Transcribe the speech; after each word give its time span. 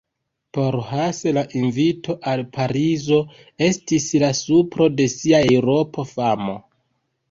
Por 0.57 0.77
Hasse 0.87 1.33
la 1.39 1.43
invito 1.59 2.17
al 2.33 2.43
Parizo 2.57 3.21
estis 3.69 4.11
la 4.27 4.35
supro 4.43 4.93
de 4.99 5.11
sia 5.19 5.47
Eŭropa 5.55 6.13
famo. 6.19 6.63